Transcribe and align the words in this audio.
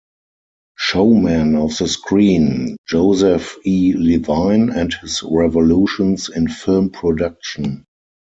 Showman 0.79 1.55
of 1.55 1.77
the 1.77 1.87
Screen: 1.87 2.75
Joseph 2.87 3.55
E. 3.63 3.93
Levine 3.95 4.71
and 4.71 4.91
His 4.95 5.21
Revolutions 5.21 6.27
in 6.27 6.47
Film 6.47 6.89
Production. 6.89 7.85